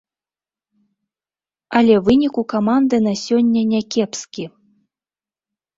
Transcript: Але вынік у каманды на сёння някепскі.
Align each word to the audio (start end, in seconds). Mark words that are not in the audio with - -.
Але 1.81 1.93
вынік 2.09 2.33
у 2.43 2.45
каманды 2.55 2.95
на 3.09 3.13
сёння 3.27 3.61
някепскі. 3.77 4.43